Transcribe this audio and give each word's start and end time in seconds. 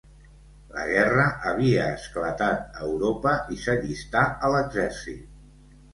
La 0.75 0.85
guerra 0.91 1.25
havia 1.49 1.83
esclatat 1.97 2.79
a 2.81 2.87
Europa 2.89 3.35
i 3.57 3.61
s'allistà 3.67 4.25
a 4.49 4.51
l'exèrcit. 4.57 5.73